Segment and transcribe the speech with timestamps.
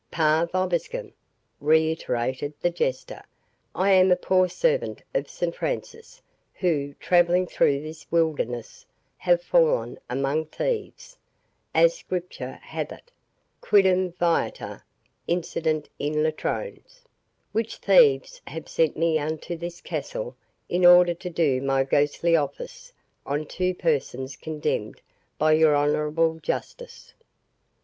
[0.09, 1.13] "'Pax vobiscum',"
[1.59, 3.21] reiterated the Jester,
[3.75, 6.23] "I am a poor servant of St Francis,
[6.55, 8.87] who, travelling through this wilderness,
[9.17, 11.19] have fallen among thieves,
[11.75, 13.11] (as Scripture hath it,)
[13.61, 14.81] 'quidam viator
[15.29, 17.01] incidit in latrones',
[17.51, 20.35] which thieves have sent me unto this castle
[20.67, 22.91] in order to do my ghostly office
[23.23, 24.99] on two persons condemned
[25.37, 27.13] by your honourable justice."